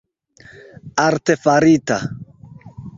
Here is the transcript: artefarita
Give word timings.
artefarita 1.05 1.97